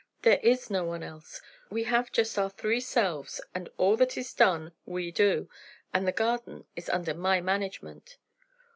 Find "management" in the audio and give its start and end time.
7.39-8.17